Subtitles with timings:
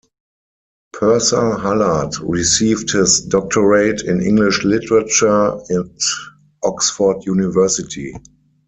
[0.93, 5.99] Purser-Hallard received his doctorate in English literature at
[6.63, 8.11] Oxford University.